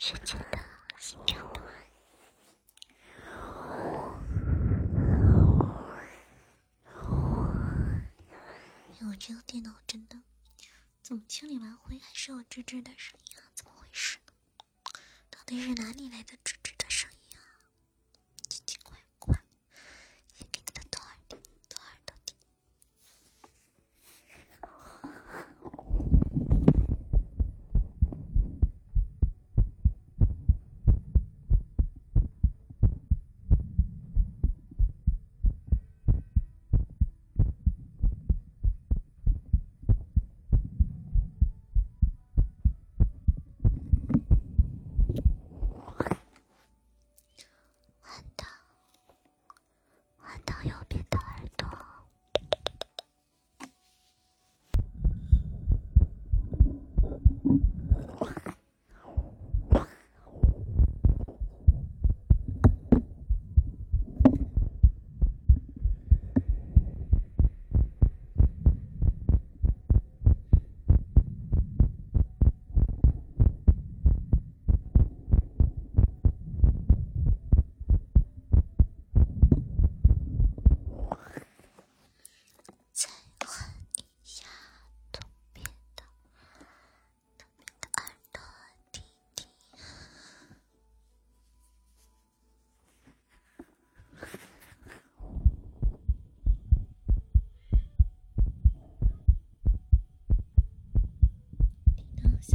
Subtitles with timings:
[0.00, 0.58] 是真的，
[0.96, 1.72] 辛苦了。
[5.96, 5.98] 哎，
[9.00, 10.22] 我这个电脑真的，
[11.02, 13.42] 怎么清理完灰还是有吱吱的声音啊？
[13.54, 14.32] 怎么回事呢？
[15.30, 16.54] 到底是哪里来的吱？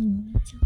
[0.00, 0.56] 小猫咪叫。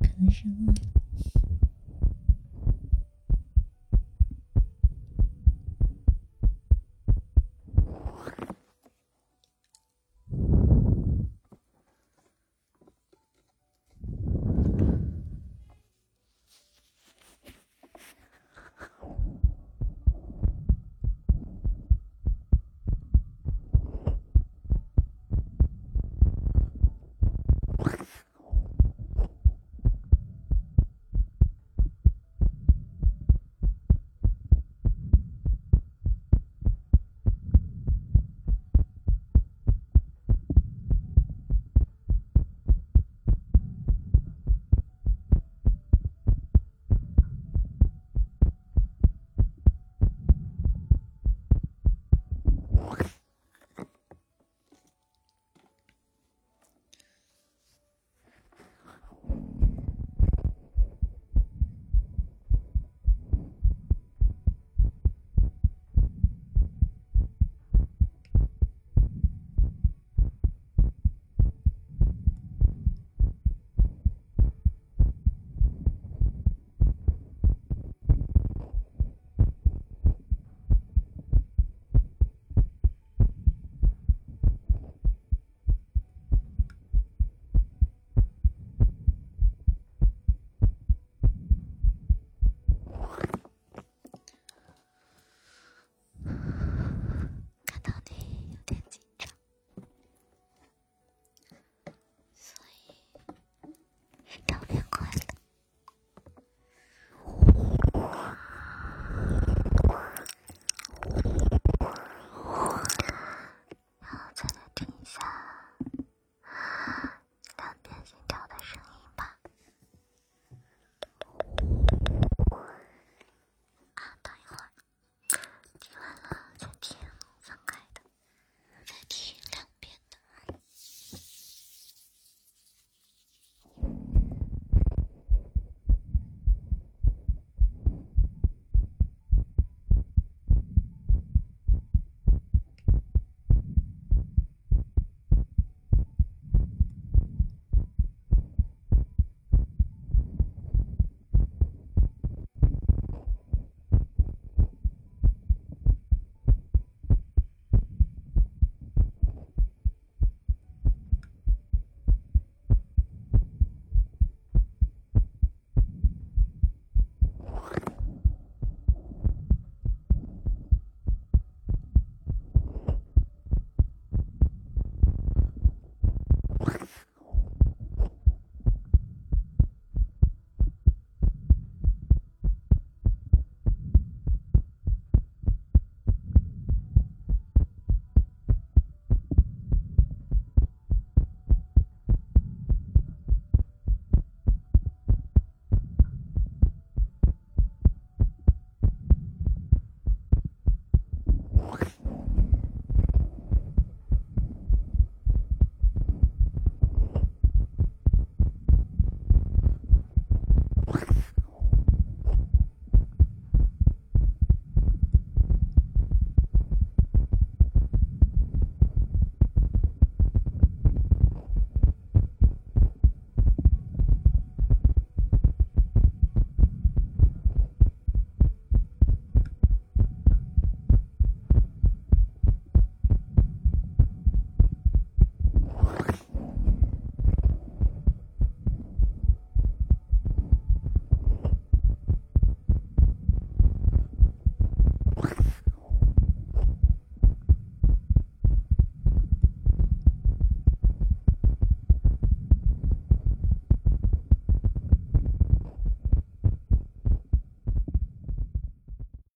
[0.00, 0.95] 可能是饿了。